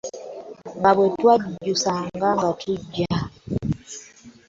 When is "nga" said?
0.77-0.91, 2.37-2.49